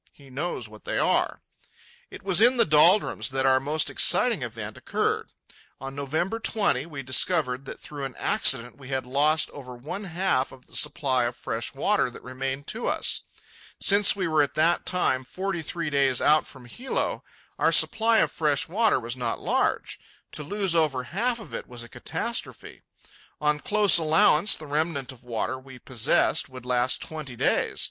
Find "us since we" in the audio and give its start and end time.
12.87-14.27